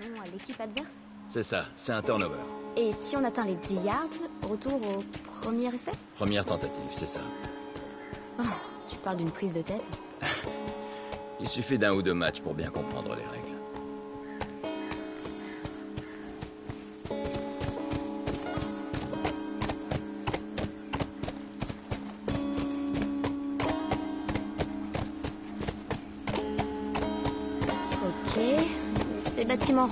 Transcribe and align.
ballon 0.00 0.20
à 0.20 0.30
l'équipe 0.32 0.60
adverse 0.60 0.88
C'est 1.28 1.42
ça, 1.42 1.66
c'est 1.76 1.92
un 1.92 2.02
turnover. 2.02 2.38
Et 2.76 2.92
si 2.92 3.16
on 3.16 3.24
atteint 3.24 3.44
les 3.44 3.56
10 3.56 3.74
yards, 3.84 4.08
retour 4.48 4.74
au 4.74 5.02
premier 5.40 5.74
essai? 5.74 5.92
Première 6.16 6.44
tentative, 6.44 6.90
c'est 6.92 7.08
ça. 7.08 7.20
Oh, 8.38 8.42
Tu 8.88 8.96
parles 8.98 9.18
d'une 9.18 9.30
prise 9.30 9.52
de 9.52 9.62
tête 9.62 9.82
Il 11.40 11.48
suffit 11.48 11.78
d'un 11.78 11.92
ou 11.92 12.02
deux 12.02 12.14
matchs 12.14 12.40
pour 12.40 12.54
bien 12.54 12.70
comprendre 12.70 13.14
les 13.16 13.24
règles. 13.24 13.59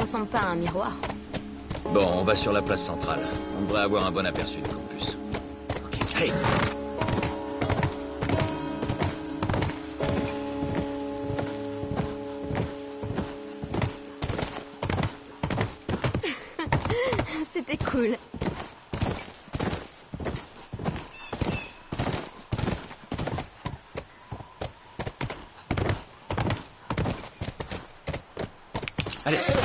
Ressemblent 0.00 0.26
pas 0.26 0.38
à 0.38 0.48
un 0.48 0.54
miroir. 0.54 0.92
Bon, 1.92 2.06
on 2.16 2.22
va 2.22 2.34
sur 2.34 2.52
la 2.52 2.62
place 2.62 2.84
centrale. 2.84 3.20
On 3.58 3.62
devrait 3.62 3.82
avoir 3.82 4.06
un 4.06 4.10
bon 4.10 4.24
aperçu 4.26 4.60
du 4.60 4.70
campus. 4.70 5.16
Ok, 5.84 6.20
hey 6.20 6.32
C'était 17.52 17.76
cool. 17.78 18.16
Allez 29.24 29.38
Allez 29.38 29.57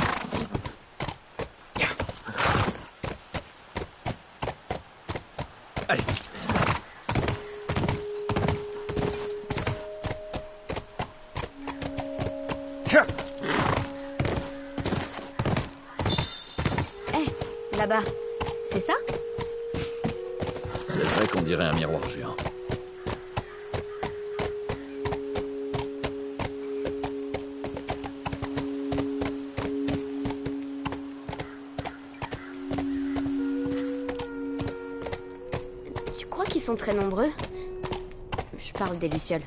des 39.08 39.16
Lucioles. 39.16 39.42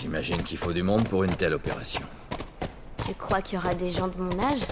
J'imagine 0.00 0.42
qu'il 0.44 0.58
faut 0.58 0.72
du 0.72 0.82
monde 0.82 1.08
pour 1.08 1.24
une 1.24 1.34
telle 1.34 1.54
opération. 1.54 2.02
Tu 3.04 3.14
crois 3.14 3.42
qu'il 3.42 3.56
y 3.56 3.58
aura 3.58 3.74
des 3.74 3.90
gens 3.90 4.06
de 4.08 4.16
mon 4.16 4.38
âge? 4.38 4.62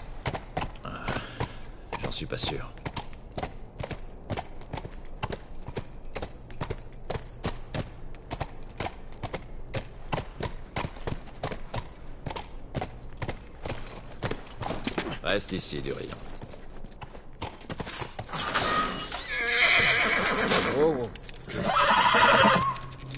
J'en 2.03 2.13
suis 2.13 2.27
pas 2.27 2.39
sûr. 2.39 2.71
Reste 15.25 15.53
ici, 15.53 15.81
du 15.81 15.93
rayon. 15.93 16.11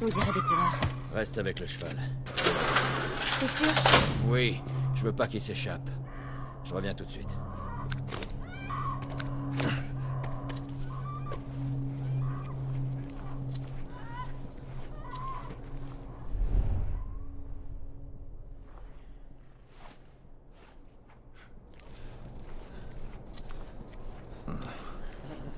On 0.04 0.08
dirait 0.08 0.32
des 0.34 0.40
coureurs. 0.40 0.74
Reste 1.14 1.38
avec 1.38 1.60
le 1.60 1.66
cheval. 1.66 1.96
C'est 3.38 3.48
sûr? 3.48 3.72
Oui, 4.26 4.60
je 4.94 5.02
veux 5.02 5.14
pas 5.14 5.26
qu'il 5.26 5.40
s'échappe. 5.40 5.88
Je 6.62 6.74
reviens 6.74 6.92
tout 6.92 7.06
de 7.06 7.10
suite. 7.10 7.30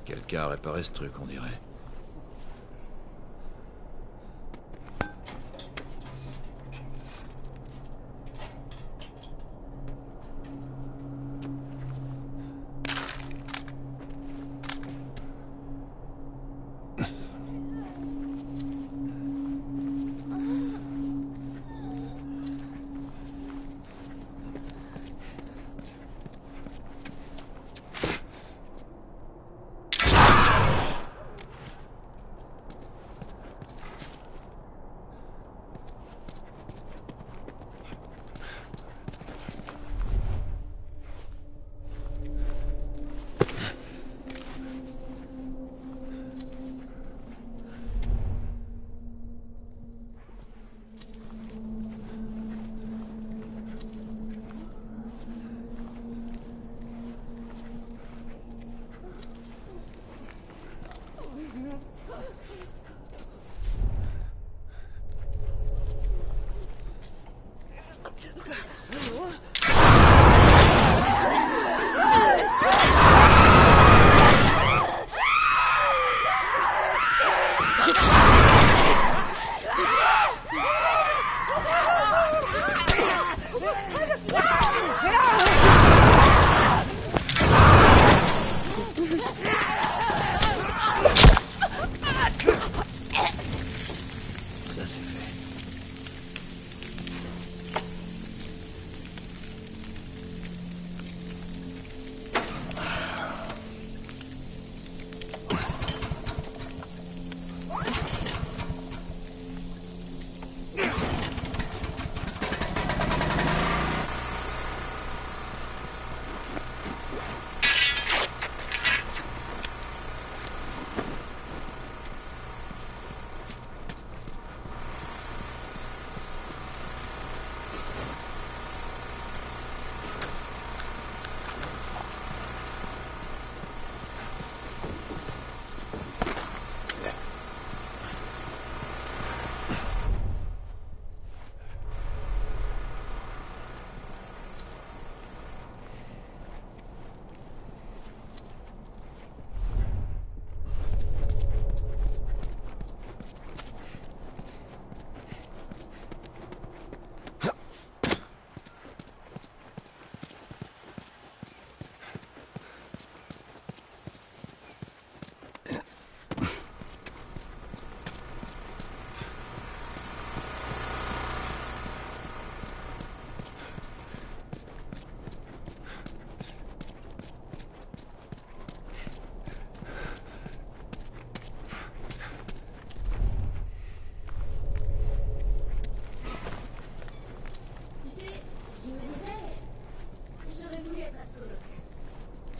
Quelqu'un 0.05 0.43
a 0.43 0.49
réparé 0.49 0.85
ce 0.85 0.93
truc, 0.93 1.11
on 1.21 1.27
dirait. 1.27 1.59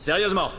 Sérieusement 0.07 0.53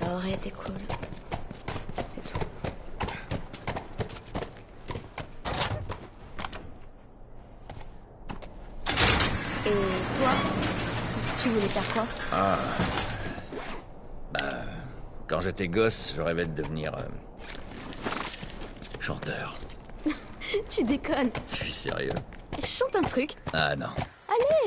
Ça 0.00 0.14
aurait 0.14 0.32
été 0.32 0.50
cool. 0.50 0.72
C'est 2.06 2.24
tout. 2.24 2.38
Et 9.66 9.70
toi 10.16 10.30
Tu 11.42 11.48
voulais 11.50 11.68
faire 11.68 11.92
quoi? 11.92 12.06
Quand 15.28 15.40
j'étais 15.42 15.68
gosse, 15.68 16.14
je 16.16 16.22
rêvais 16.22 16.46
de 16.46 16.54
devenir... 16.54 16.94
euh, 16.94 17.02
chanteur. 18.98 19.56
Tu 20.70 20.84
déconnes. 20.84 21.32
Je 21.50 21.56
suis 21.64 21.74
sérieux? 21.74 22.14
Chante 22.64 22.96
un 22.96 23.02
truc. 23.02 23.32
Ah 23.52 23.76
non, 23.76 23.88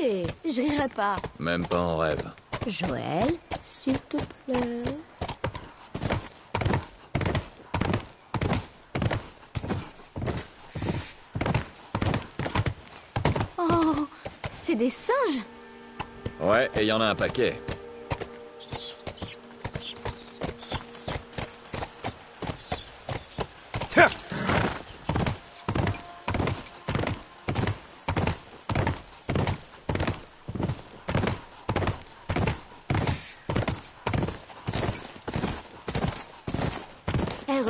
Allez, 0.06 0.22
je 0.44 0.62
rirai 0.62 0.88
pas. 0.88 1.16
même 1.40 1.66
pas 1.66 1.80
en 1.80 1.96
rêve. 1.98 2.30
Joël, 2.68 3.26
s'il 3.60 3.98
te 3.98 4.16
plaît. 4.46 4.84
Oh, 13.58 14.06
c'est 14.64 14.76
des 14.76 14.90
singes 14.90 15.42
Ouais, 16.40 16.70
et 16.76 16.82
il 16.82 16.86
y 16.86 16.92
en 16.92 17.00
a 17.00 17.06
un 17.06 17.14
paquet. 17.16 17.60
Eh, 23.96 24.00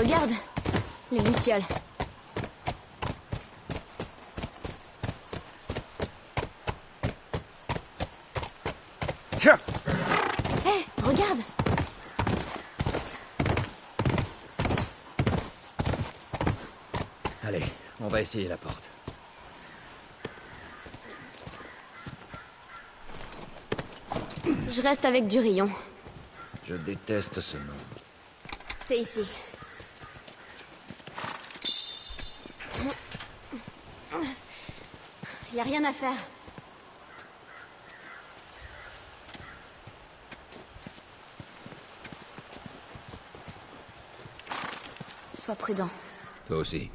regarde 0.06 0.30
Les 1.10 1.20
lucioles. 1.20 1.62
Eh, 10.66 11.02
regarde 11.04 11.38
Allez, 17.44 17.64
on 18.00 18.08
va 18.08 18.22
essayer 18.22 18.48
la 18.48 18.56
porte. 18.56 18.82
Je 24.70 24.82
reste 24.82 25.04
avec 25.04 25.26
du 25.26 25.38
rayon. 25.38 25.70
Je 26.68 26.74
déteste 26.74 27.40
ce 27.40 27.56
nom. 27.56 27.72
C'est 28.86 28.98
ici. 28.98 29.26
Y 35.56 35.60
a 35.60 35.62
rien 35.62 35.82
à 35.84 35.92
faire. 35.94 36.18
Sois 45.32 45.54
prudent. 45.54 45.88
Toi 46.46 46.58
aussi. 46.58 46.90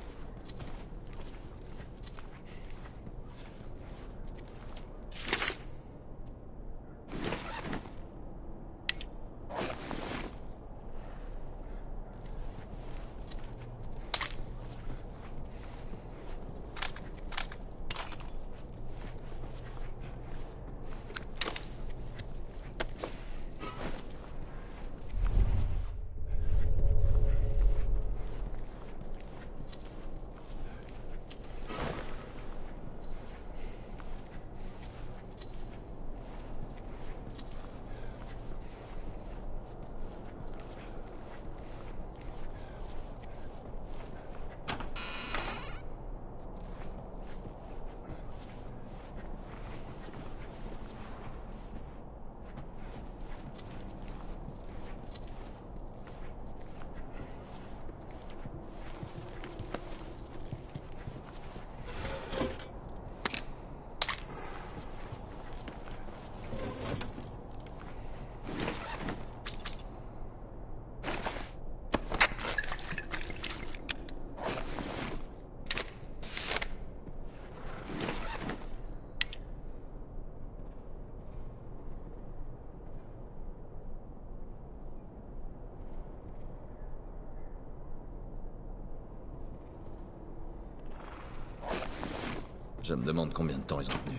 Je 92.84 92.96
me 92.96 93.06
demande 93.06 93.32
combien 93.34 93.58
de 93.58 93.64
temps 93.64 93.80
ils 93.80 93.88
ont 93.88 94.00
tenu. 94.06 94.18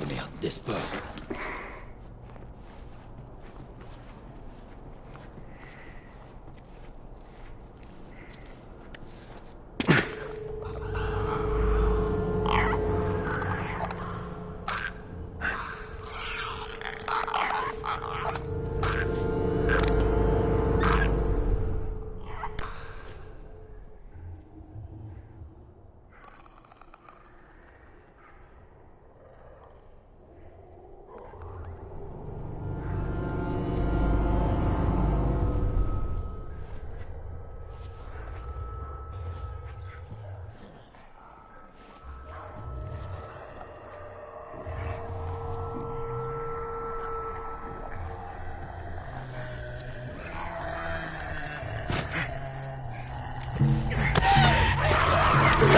Oh 0.00 0.06
merde, 0.08 0.30
des 0.40 0.50
sports. 0.50 0.74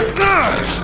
Nurse! 0.07 0.78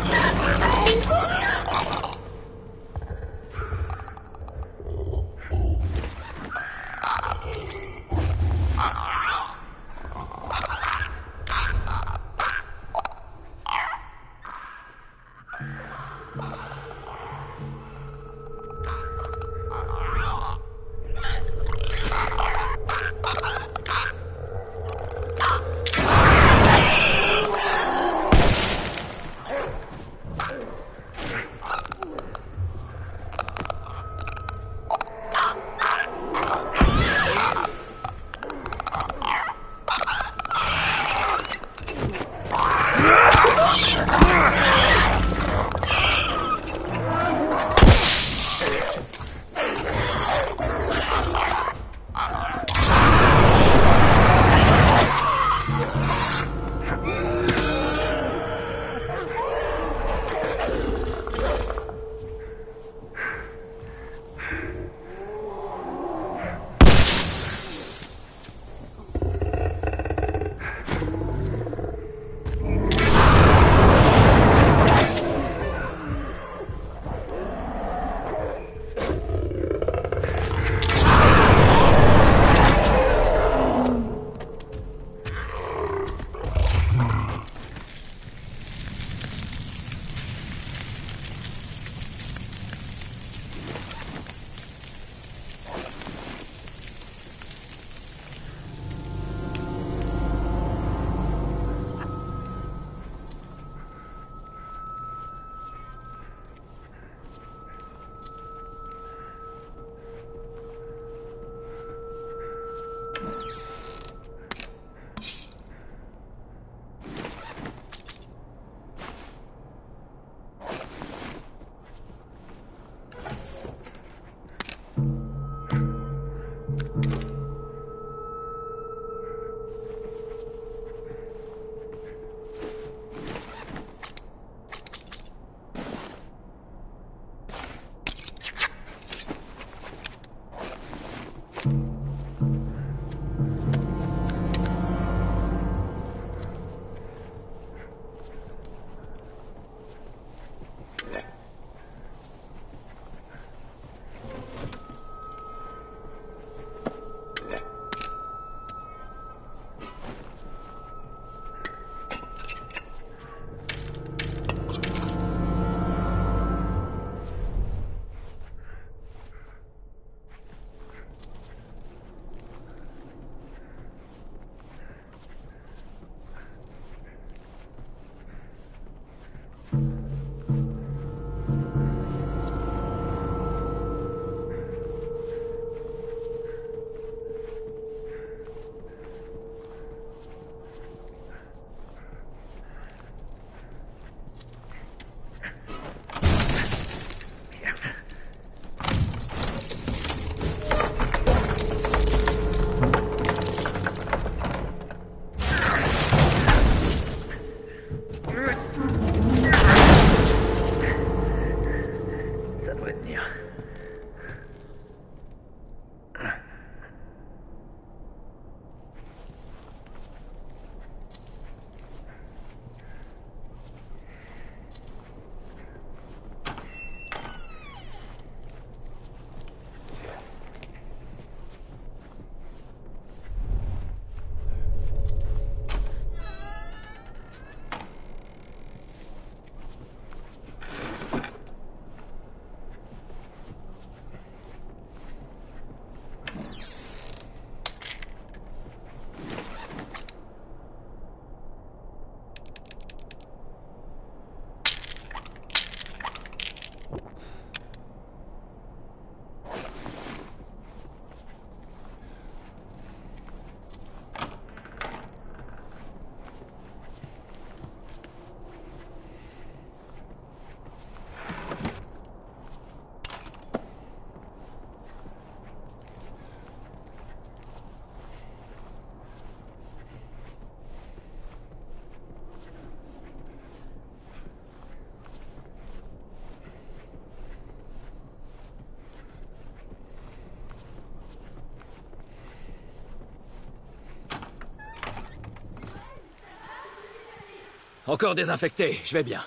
Encore 297.87 298.15
désinfecté, 298.15 298.79
je 298.83 298.93
vais 298.93 299.03
bien. 299.03 299.21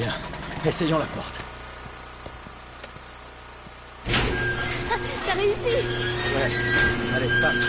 Bien, 0.00 0.14
essayons 0.64 0.98
la 0.98 1.04
porte. 1.04 1.38
T'as 5.26 5.34
réussi 5.34 5.76
Ouais, 6.34 6.50
allez, 7.14 7.28
passe. 7.42 7.64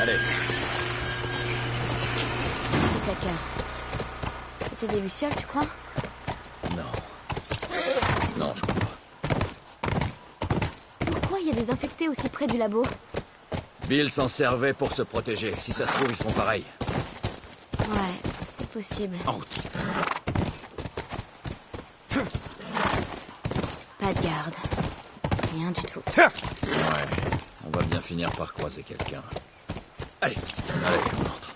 Allez, 0.00 0.12
Ces 2.92 3.00
placards. 3.00 3.44
C'était 4.60 4.86
des 4.94 5.00
lucioles, 5.00 5.34
tu 5.36 5.46
crois? 5.46 5.66
Non. 6.76 6.84
Non, 8.36 8.54
je 8.54 8.62
crois 8.62 8.74
pas. 8.74 8.96
Pourquoi 11.04 11.40
il 11.40 11.48
y 11.48 11.50
a 11.50 11.54
des 11.54 11.68
infectés 11.68 12.08
aussi 12.08 12.28
près 12.28 12.46
du 12.46 12.58
labo? 12.58 12.84
Bill 13.88 14.10
s'en 14.10 14.28
servait 14.28 14.72
pour 14.72 14.92
se 14.92 15.02
protéger. 15.02 15.52
Si 15.58 15.72
ça 15.72 15.86
se 15.86 15.92
trouve, 15.92 16.08
ils 16.10 16.16
font 16.16 16.32
pareil. 16.32 16.64
Ouais, 17.78 18.30
c'est 18.58 18.68
possible. 18.68 19.16
En 19.26 19.32
route. 19.32 19.58
Pas 24.00 24.12
de 24.12 24.22
garde. 24.22 24.54
Rien 25.54 25.70
du 25.70 25.82
tout. 25.82 26.02
Ouais, 26.16 26.26
on 27.64 27.70
va 27.70 27.82
bien 27.84 28.00
finir 28.00 28.30
par 28.32 28.52
croiser 28.54 28.82
quelqu'un. 28.82 29.22
Allez, 30.20 30.36
allez, 30.86 31.00
on 31.18 31.20
entre. 31.22 31.52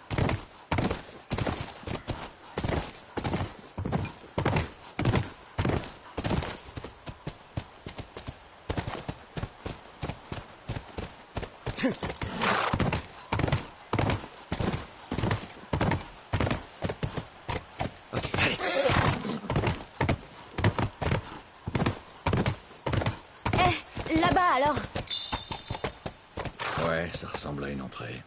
Ok, 18.13 18.31
allez. 18.43 18.59
Eh, 24.09 24.21
là-bas 24.21 24.41
alors 24.57 24.77
Ouais, 26.89 27.10
ça 27.21 27.29
ressemble 27.29 27.65
à 27.65 27.69
une 27.69 27.83
entrée 27.83 28.23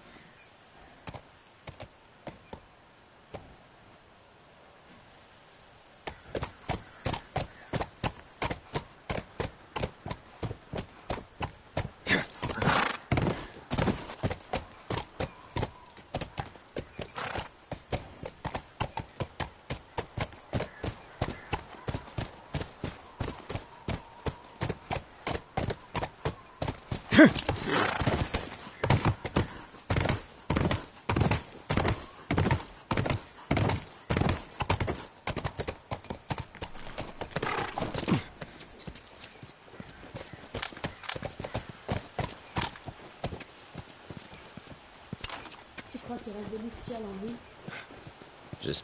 crois 46.06 46.18
qu'il 46.18 46.34
reste 46.34 46.52
des 46.52 46.58
lucioles 46.58 47.06
en 47.06 47.26
vie 47.26 47.36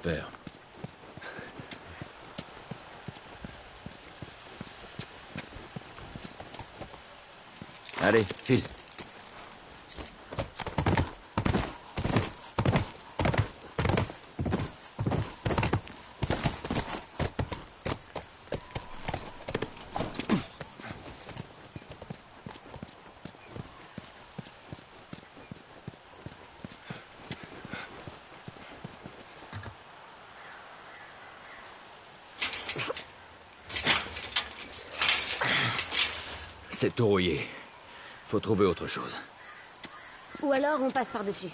J'espère. 0.04 0.30
Allez, 8.02 8.26
file. 8.44 8.64
C'est 36.82 36.96
tout 36.96 37.08
rouillé. 37.08 37.46
Faut 38.28 38.40
trouver 38.40 38.66
autre 38.66 38.88
chose. 38.88 39.14
Ou 40.42 40.54
alors 40.54 40.82
on 40.82 40.90
passe 40.90 41.10
par-dessus. 41.10 41.50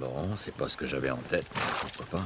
Bon, 0.00 0.29
c'est 0.42 0.54
pas 0.54 0.68
ce 0.68 0.76
que 0.76 0.86
j'avais 0.86 1.10
en 1.10 1.18
tête, 1.18 1.46
mais 1.54 1.60
pourquoi 1.80 2.18
pas? 2.18 2.24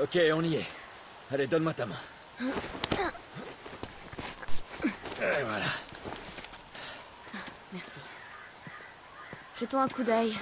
Ok, 0.00 0.18
on 0.34 0.42
y 0.42 0.56
est. 0.56 0.66
Allez, 1.32 1.46
donne-moi 1.46 1.72
ta 1.72 1.86
main. 1.86 1.96
Et 2.42 2.44
voilà. 5.42 5.64
Merci. 7.72 7.98
Jetons 9.58 9.80
un 9.80 9.88
coup 9.88 10.02
d'œil. 10.02 10.36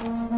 Mm-hmm. 0.00 0.37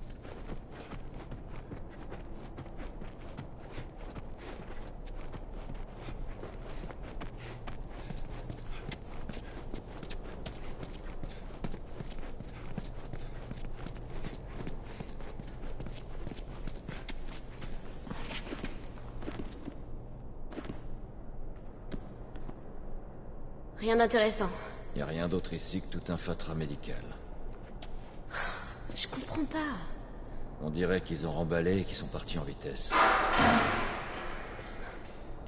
Rien 24.11 24.19
d'intéressant. 24.19 24.49
Y 24.95 25.01
a 25.01 25.05
rien 25.05 25.29
d'autre 25.29 25.53
ici 25.53 25.81
que 25.81 25.87
tout 25.87 26.11
un 26.11 26.17
fatras 26.17 26.53
médical. 26.53 27.01
Je 28.93 29.07
comprends 29.07 29.45
pas. 29.45 29.77
On 30.61 30.69
dirait 30.69 30.99
qu'ils 30.99 31.25
ont 31.25 31.31
remballé 31.31 31.77
et 31.77 31.83
qu'ils 31.85 31.95
sont 31.95 32.07
partis 32.07 32.37
en 32.37 32.43
vitesse. 32.43 32.91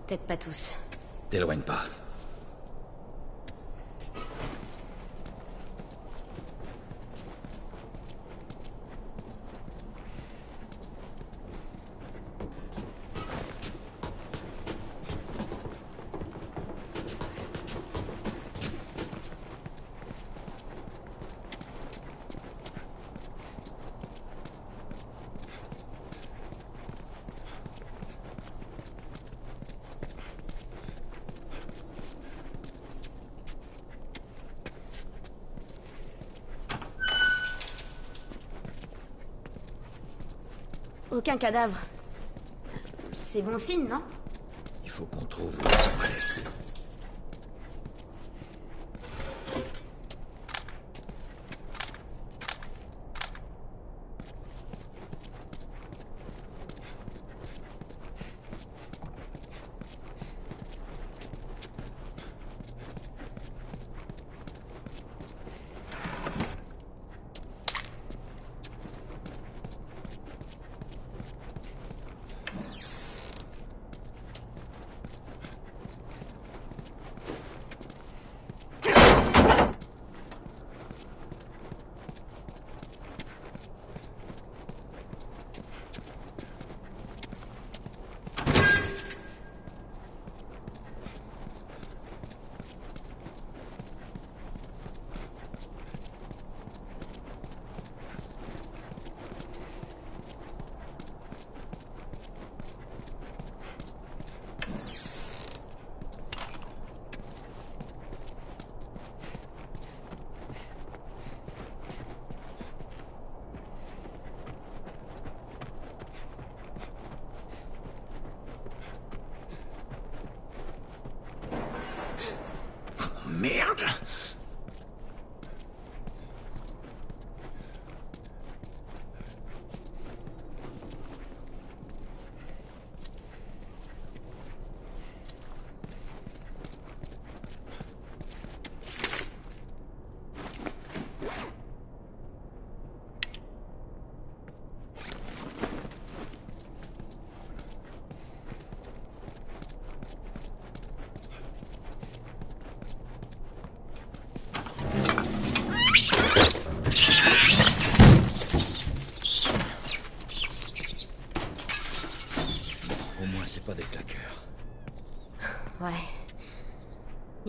Peut-être 0.07 0.25
pas 0.25 0.37
tous. 0.37 0.71
T'éloigne 1.29 1.61
pas. 1.61 1.83
Aucun 41.13 41.37
cadavre. 41.37 41.77
C'est 43.15 43.43
bon 43.43 43.59
signe, 43.59 43.87
non? 43.87 44.01
Il 44.83 44.89
faut 44.89 45.05
qu'on 45.05 45.25
trouve 45.25 45.55
où. 45.59 45.61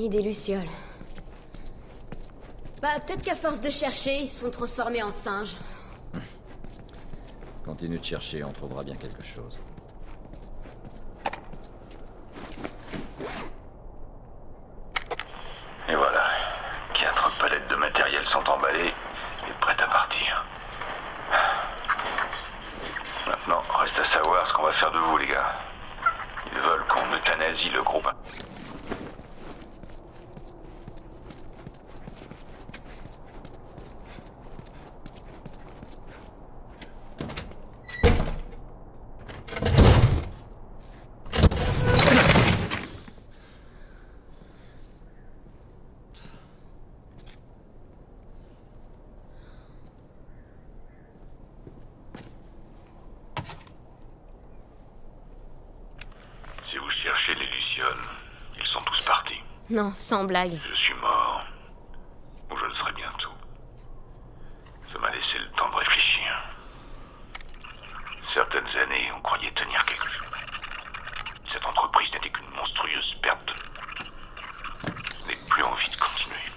Ni 0.04 0.10
des 0.10 0.20
lucioles. 0.20 0.68
Bah, 2.82 2.88
peut-être 3.06 3.22
qu'à 3.22 3.34
force 3.34 3.58
de 3.58 3.70
chercher, 3.70 4.18
ils 4.18 4.28
se 4.28 4.40
sont 4.40 4.50
transformés 4.50 5.02
en 5.02 5.12
singes. 5.12 5.56
Continue 7.64 7.98
de 7.98 8.04
chercher, 8.04 8.44
on 8.44 8.52
trouvera 8.52 8.84
bien 8.84 8.96
quelque 8.96 9.24
chose. 9.24 9.58
Et 15.88 15.94
voilà. 15.94 16.26
Quatre 16.92 17.38
palettes 17.38 17.70
de 17.70 17.76
matériel 17.76 18.26
sont 18.26 18.46
emballées 18.46 18.92
et 19.48 19.52
prêtes 19.62 19.80
à 19.80 19.88
partir. 19.88 20.44
Maintenant, 23.26 23.62
reste 23.80 23.98
à 23.98 24.04
savoir 24.04 24.46
ce 24.46 24.52
qu'on 24.52 24.64
va 24.64 24.72
faire 24.72 24.92
de 24.92 24.98
vous, 24.98 25.16
les 25.16 25.28
gars. 25.28 25.54
Ils 26.52 26.60
veulent 26.60 26.84
qu'on 26.88 27.16
euthanasie 27.16 27.70
le 27.70 27.82
groupe. 27.82 28.06
Si 56.70 56.78
vous 56.80 56.90
cherchez 56.90 57.34
les 57.36 57.46
Lucioles, 57.46 58.02
ils 58.58 58.66
sont 58.66 58.80
tous 58.80 59.04
partis. 59.04 59.40
Non, 59.74 59.92
sans 59.92 60.22
blague. 60.22 60.52
Je 60.52 60.74
suis 60.76 60.94
mort. 60.94 61.42
Ou 62.48 62.56
je 62.56 62.64
le 62.64 62.74
serai 62.76 62.92
bientôt. 62.92 63.32
Ça 64.92 65.00
m'a 65.00 65.10
laissé 65.10 65.36
le 65.36 65.50
temps 65.56 65.68
de 65.68 65.74
réfléchir. 65.74 66.30
Certaines 68.36 68.68
années, 68.82 69.10
on 69.16 69.20
croyait 69.22 69.50
tenir 69.50 69.84
quelque 69.86 70.06
chose. 70.06 70.28
Cette 71.52 71.64
entreprise 71.66 72.08
n'était 72.12 72.30
qu'une 72.30 72.50
monstrueuse 72.50 73.16
perte 73.20 73.44
de... 73.48 73.54
Je 74.86 75.28
n'ai 75.30 75.36
plus 75.50 75.64
envie 75.64 75.90
de 75.90 75.96
continuer. 75.96 76.52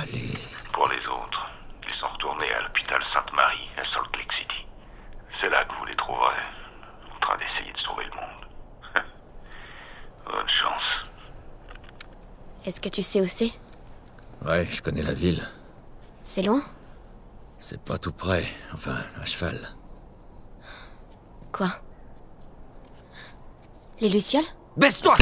Allez. 0.00 0.32
Pour 0.72 0.86
les 0.86 1.04
autres, 1.08 1.50
ils 1.88 1.94
sont 1.96 2.06
retournés 2.06 2.52
à 2.52 2.60
l'hôpital 2.60 3.02
Sainte-Marie, 3.12 3.68
à 3.76 3.84
Salt 3.92 4.16
Lake 4.16 4.32
City. 4.32 4.64
C'est 5.40 5.48
là 5.48 5.64
que 5.64 5.74
vous 5.74 5.86
les 5.86 5.96
trouverez, 5.96 6.36
en 7.16 7.18
train 7.18 7.36
d'essayer 7.38 7.72
de 7.72 7.78
sauver 7.78 8.04
le 8.04 8.14
monde. 8.14 8.46
Bonne 10.24 10.48
chance. 10.48 10.84
Est-ce 12.66 12.80
que 12.80 12.88
tu 12.88 13.04
sais 13.04 13.20
où 13.20 13.26
c'est? 13.26 13.52
Ouais, 14.44 14.66
je 14.66 14.82
connais 14.82 15.04
la 15.04 15.14
ville. 15.14 15.48
C'est 16.22 16.42
loin? 16.42 16.62
C'est 17.60 17.80
pas 17.80 17.96
tout 17.96 18.12
près, 18.12 18.44
enfin, 18.74 18.96
à 19.20 19.24
cheval. 19.24 19.56
Quoi? 21.52 21.68
Les 24.00 24.08
Lucioles? 24.08 24.44
Baisse-toi 24.76 25.14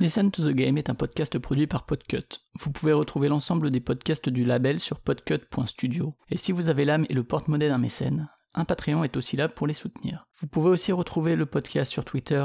Listen 0.00 0.30
to 0.30 0.42
the 0.42 0.54
Game 0.54 0.78
est 0.78 0.90
un 0.90 0.94
podcast 0.94 1.38
produit 1.38 1.66
par 1.66 1.84
Podcut. 1.84 2.40
Vous 2.58 2.70
pouvez 2.70 2.92
retrouver 2.92 3.28
l'ensemble 3.28 3.70
des 3.70 3.80
podcasts 3.80 4.28
du 4.28 4.44
label 4.44 4.78
sur 4.78 5.00
podcut.studio. 5.00 6.16
Et 6.30 6.36
si 6.38 6.52
vous 6.52 6.70
avez 6.70 6.84
l'âme 6.84 7.04
et 7.10 7.14
le 7.14 7.24
porte-monnaie 7.24 7.68
d'un 7.68 7.78
mécène, 7.78 8.30
un 8.54 8.64
Patreon 8.64 9.04
est 9.04 9.16
aussi 9.16 9.36
là 9.36 9.48
pour 9.48 9.66
les 9.66 9.74
soutenir. 9.74 10.26
Vous 10.40 10.46
pouvez 10.46 10.70
aussi 10.70 10.92
retrouver 10.92 11.36
le 11.36 11.46
podcast 11.46 11.92
sur 11.92 12.04
Twitter, 12.04 12.44